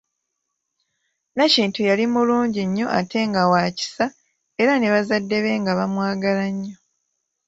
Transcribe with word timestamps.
Nakintu 1.35 1.79
yali 1.89 2.05
mulungi 2.13 2.61
nnyo 2.67 2.87
ate 2.99 3.19
nga 3.29 3.43
wa 3.51 3.61
kisa 3.77 4.05
era 4.61 4.73
ne 4.77 4.87
bazadde 4.93 5.37
be 5.43 5.51
nga 5.61 5.71
bamwagala 5.79 6.45
nnyo. 6.53 6.75